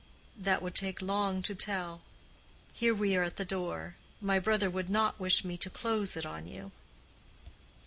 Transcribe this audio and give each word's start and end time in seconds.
"That 0.35 0.63
would 0.63 0.73
take 0.73 0.99
long 0.99 1.43
to 1.43 1.53
tell. 1.53 2.01
Here 2.73 2.91
we 2.95 3.15
are 3.15 3.21
at 3.21 3.35
the 3.35 3.45
door. 3.45 3.97
My 4.19 4.39
brother 4.39 4.67
would 4.67 4.89
not 4.89 5.19
wish 5.19 5.45
me 5.45 5.57
to 5.57 5.69
close 5.69 6.17
it 6.17 6.25
on 6.25 6.47
you." 6.47 6.71